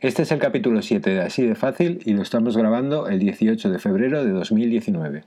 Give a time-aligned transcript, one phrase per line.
[0.00, 3.68] Este es el capítulo 7 de Así de Fácil y lo estamos grabando el 18
[3.68, 5.24] de febrero de 2019.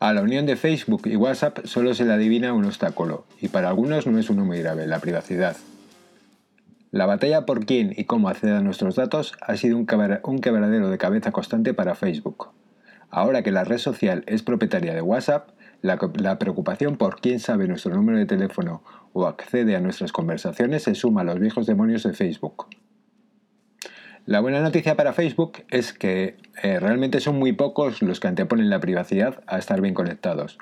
[0.00, 3.70] A la unión de Facebook y WhatsApp solo se le adivina un obstáculo, y para
[3.70, 5.56] algunos no es uno muy grave, la privacidad.
[6.90, 10.98] La batalla por quién y cómo acceder a nuestros datos ha sido un, quebradero de
[10.98, 12.50] cabeza constante para Facebook.
[13.08, 15.48] Ahora que la red social es propietaria de WhatsApp,
[15.82, 20.94] la, preocupación por quién sabe nuestro número de teléfono o accede a nuestras conversaciones se
[20.94, 22.66] suma a los viejos demonios de Facebook.
[24.26, 28.70] La buena noticia para Facebook es que eh, realmente son muy pocos los que anteponen
[28.70, 30.58] la privacidad a estar bien conectados.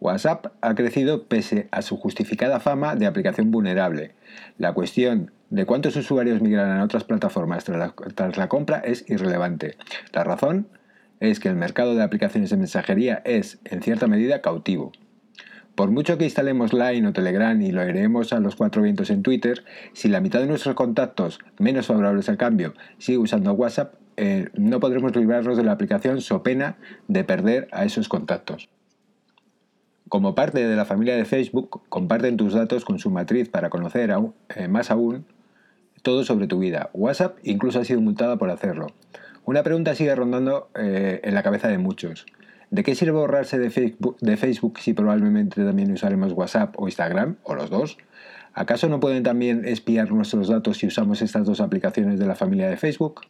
[0.00, 4.14] WhatsApp ha crecido pese a su justificada fama de aplicación vulnerable.
[4.58, 9.76] La cuestión de cuántos usuarios migran a otras plataformas tras la compra es irrelevante.
[10.12, 10.68] La razón
[11.20, 14.92] es que el mercado de aplicaciones de mensajería es, en cierta medida, cautivo.
[15.74, 19.22] Por mucho que instalemos Line o Telegram y lo agreguemos a los cuatro vientos en
[19.22, 24.48] Twitter, si la mitad de nuestros contactos menos favorables al cambio sigue usando WhatsApp, eh,
[24.54, 28.70] no podremos librarnos de la aplicación so pena de perder a esos contactos.
[30.08, 34.14] Como parte de la familia de Facebook, comparten tus datos con su matriz para conocer
[34.54, 35.26] eh, más aún
[36.06, 36.88] todo sobre tu vida.
[36.94, 38.86] WhatsApp incluso ha sido multada por hacerlo.
[39.46, 42.26] Una pregunta sigue rondando eh, en la cabeza de muchos.
[42.72, 47.36] ¿De qué sirve borrarse de Facebook, de Facebook si probablemente también usaremos WhatsApp o Instagram,
[47.44, 47.96] o los dos?
[48.54, 52.68] ¿Acaso no pueden también espiar nuestros datos si usamos estas dos aplicaciones de la familia
[52.68, 53.20] de Facebook?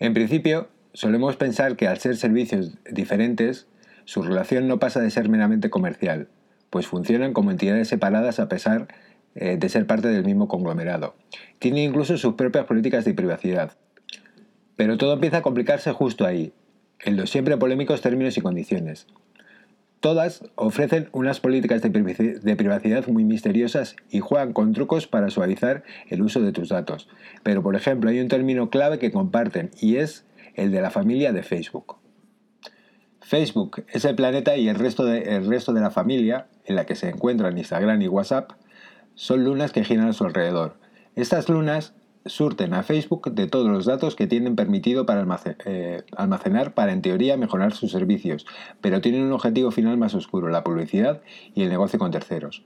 [0.00, 3.68] En principio, solemos pensar que al ser servicios diferentes,
[4.06, 6.26] su relación no pasa de ser meramente comercial,
[6.68, 8.88] pues funcionan como entidades separadas a pesar
[9.36, 11.14] eh, de ser parte del mismo conglomerado.
[11.60, 13.76] Tienen incluso sus propias políticas de privacidad.
[14.82, 16.52] Pero todo empieza a complicarse justo ahí,
[16.98, 19.06] en los siempre polémicos términos y condiciones.
[20.00, 26.20] Todas ofrecen unas políticas de privacidad muy misteriosas y juegan con trucos para suavizar el
[26.20, 27.08] uso de tus datos.
[27.44, 31.32] Pero, por ejemplo, hay un término clave que comparten y es el de la familia
[31.32, 31.98] de Facebook.
[33.20, 36.86] Facebook es el planeta y el resto de, el resto de la familia, en la
[36.86, 38.50] que se encuentran Instagram y WhatsApp,
[39.14, 40.74] son lunas que giran a su alrededor.
[41.14, 41.94] Estas lunas
[42.26, 45.26] surten a Facebook de todos los datos que tienen permitido para
[45.64, 48.46] eh, almacenar para en teoría mejorar sus servicios,
[48.80, 51.20] pero tienen un objetivo final más oscuro, la publicidad
[51.54, 52.62] y el negocio con terceros.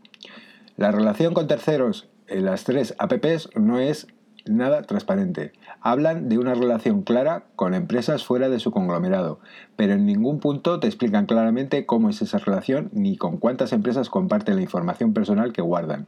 [0.77, 4.09] La relación con terceros en las tres apps no es
[4.47, 5.53] nada transparente.
[5.81, 9.41] Hablan de una relación clara con empresas fuera de su conglomerado,
[9.77, 14.11] pero en ningún punto te explican claramente cómo es esa relación ni con cuántas empresas
[14.11, 16.07] comparten la información personal que guardan.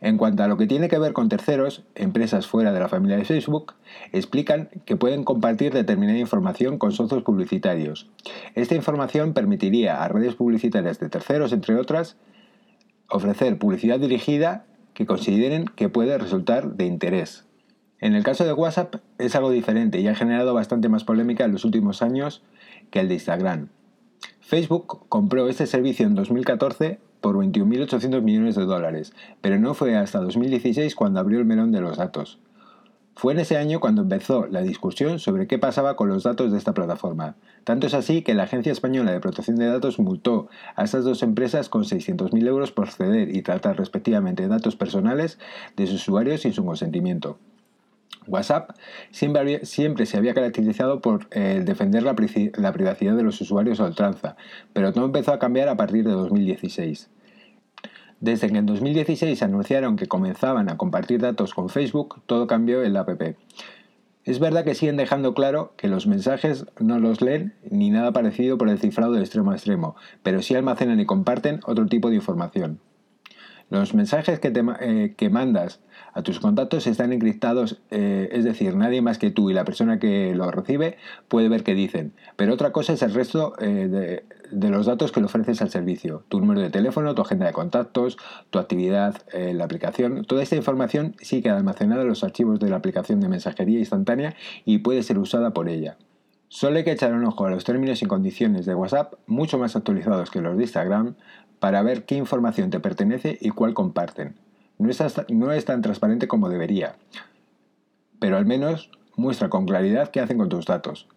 [0.00, 3.16] En cuanto a lo que tiene que ver con terceros, empresas fuera de la familia
[3.16, 3.74] de Facebook,
[4.12, 8.08] explican que pueden compartir determinada información con socios publicitarios.
[8.54, 12.16] Esta información permitiría a redes publicitarias de terceros, entre otras,
[13.10, 17.46] ofrecer publicidad dirigida que consideren que puede resultar de interés.
[18.00, 21.52] En el caso de WhatsApp es algo diferente y ha generado bastante más polémica en
[21.52, 22.42] los últimos años
[22.92, 23.68] que el de Instagram.
[24.40, 30.20] Facebook compró este servicio en 2014 por 21.800 millones de dólares, pero no fue hasta
[30.20, 32.38] 2016 cuando abrió el melón de los datos.
[33.18, 36.58] Fue en ese año cuando empezó la discusión sobre qué pasaba con los datos de
[36.58, 37.34] esta plataforma.
[37.64, 41.24] Tanto es así que la Agencia Española de Protección de Datos multó a estas dos
[41.24, 45.40] empresas con 600.000 euros por ceder y tratar respectivamente datos personales
[45.76, 47.38] de sus usuarios sin su consentimiento.
[48.28, 48.70] WhatsApp
[49.10, 54.36] siempre, se había caracterizado por eh, defender la, privacidad de los usuarios a ultranza,
[54.72, 57.10] pero todo empezó a cambiar a partir de 2016.
[58.20, 62.92] Desde que en 2016 anunciaron que comenzaban a compartir datos con Facebook, todo cambió en
[62.92, 63.22] la app.
[64.24, 68.58] Es verdad que siguen dejando claro que los mensajes no los leen ni nada parecido
[68.58, 72.16] por el cifrado de extremo a extremo, pero sí almacenan y comparten otro tipo de
[72.16, 72.80] información.
[73.70, 75.80] Los mensajes que, eh, que mandas
[76.14, 79.98] a tus contactos están encriptados, eh, es decir, nadie más que tú y la persona
[79.98, 80.96] que lo recibe
[81.28, 82.12] puede ver qué dicen.
[82.36, 86.24] Pero otra cosa es el resto eh, de, los datos que le ofreces al servicio.
[86.28, 88.16] Tu número de teléfono, tu agenda de contactos,
[88.50, 90.24] tu actividad en la aplicación.
[90.24, 94.34] Toda esta información sí queda almacenada en los archivos de la aplicación de mensajería instantánea
[94.64, 95.96] y puede ser usada por ella.
[96.50, 99.76] Solo hay que echar un ojo a los términos y condiciones de WhatsApp, mucho más
[99.76, 101.14] actualizados que los de Instagram,
[101.60, 104.36] para ver qué información te pertenece y cuál comparten.
[104.78, 104.90] No
[105.52, 106.94] es, tan transparente como debería,
[108.20, 111.08] pero al menos muestra con claridad qué hacen con tus datos.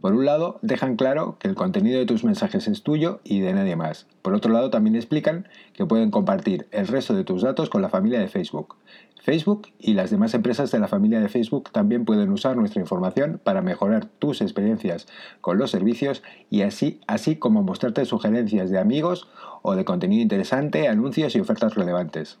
[0.00, 3.54] Por un lado, dejan claro que el contenido de tus mensajes es tuyo y de
[3.54, 4.06] nadie más.
[4.20, 7.88] Por otro lado, también explican que pueden compartir el resto de tus datos con la
[7.88, 8.76] familia de Facebook.
[9.22, 13.40] Facebook y las demás empresas de la familia de Facebook también pueden usar nuestra información
[13.42, 15.06] para mejorar tus experiencias
[15.40, 19.28] con los servicios y así, así como mostrarte sugerencias de amigos
[19.62, 22.38] o de contenido interesante, anuncios y ofertas relevantes.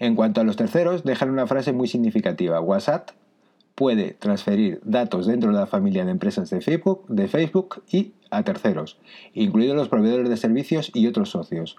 [0.00, 2.58] En cuanto a los terceros, dejan una frase muy significativa.
[2.60, 3.10] WhatsApp
[3.74, 8.42] puede transferir datos dentro de la familia de empresas de Facebook, de Facebook y a
[8.42, 8.98] terceros,
[9.34, 11.76] incluidos los proveedores de servicios y otros socios.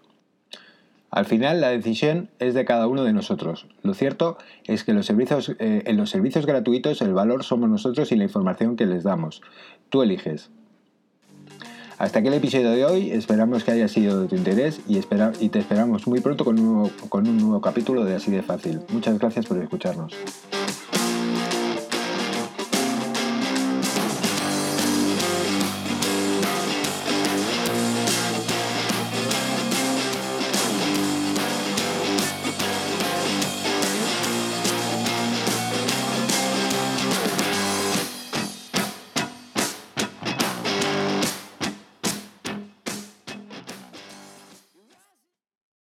[1.10, 3.68] Al final, la decisión es de cada uno de nosotros.
[3.82, 8.24] Lo cierto es que eh, en los servicios gratuitos el valor somos nosotros y la
[8.24, 9.42] información que les damos.
[9.90, 10.52] Tú eliges.
[12.02, 13.12] Hasta aquí el episodio de hoy.
[13.12, 15.00] Esperamos que haya sido de tu interés y,
[15.50, 18.82] te esperamos muy pronto con un, nuevo, con un nuevo capítulo de Así de Fácil.
[18.90, 20.12] Muchas gracias por escucharnos.